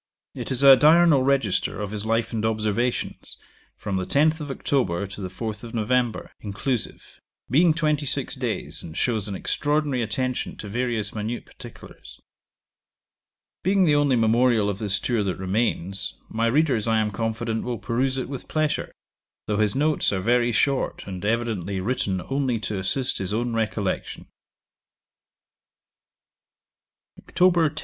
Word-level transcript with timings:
It 0.33 0.49
is 0.49 0.63
a 0.63 0.75
diurnal 0.75 1.21
register 1.21 1.79
of 1.79 1.91
his 1.91 2.07
life 2.07 2.33
and 2.33 2.43
observations, 2.43 3.37
from 3.77 3.97
the 3.97 4.05
10th 4.07 4.41
of 4.41 4.49
October 4.49 5.05
to 5.05 5.21
the 5.21 5.27
4th 5.27 5.63
of 5.63 5.75
November, 5.75 6.31
inclusive, 6.39 7.19
being 7.51 7.71
twenty 7.71 8.07
six 8.07 8.33
days, 8.33 8.81
and 8.81 8.97
shows 8.97 9.27
an 9.27 9.35
extraordinary 9.35 10.01
attention 10.01 10.57
to 10.57 10.67
various 10.67 11.13
minute 11.13 11.45
particulars. 11.45 12.19
Being 13.61 13.83
the 13.85 13.93
only 13.93 14.15
memorial 14.15 14.71
of 14.71 14.79
this 14.79 14.99
tour 14.99 15.23
that 15.23 15.37
remains, 15.37 16.15
my 16.29 16.47
readers, 16.47 16.87
I 16.87 16.97
am 16.97 17.11
confident, 17.11 17.63
will 17.63 17.77
peruse 17.77 18.17
it 18.17 18.27
with 18.27 18.47
pleasure, 18.47 18.91
though 19.45 19.57
his 19.57 19.75
notes 19.75 20.11
are 20.11 20.19
very 20.19 20.51
short, 20.51 21.05
and 21.05 21.23
evidently 21.23 21.79
written 21.79 22.23
only 22.27 22.57
to 22.61 22.79
assist 22.79 23.19
his 23.19 23.35
own 23.35 23.53
recollection. 23.53 24.25
'Oct. 27.21 27.75
10. 27.75 27.75